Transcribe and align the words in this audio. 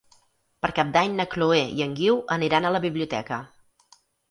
Per 0.65 0.71
Cap 0.79 0.89
d'Any 0.95 1.13
na 1.19 1.25
Chloé 1.35 1.59
i 1.81 1.85
en 1.87 1.95
Guiu 2.01 2.19
aniran 2.39 2.67
a 2.67 2.73
la 2.79 2.83
biblioteca. 2.89 3.41